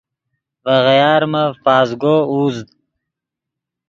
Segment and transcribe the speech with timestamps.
[0.65, 2.67] ڤے غیارمف پزگو اوزد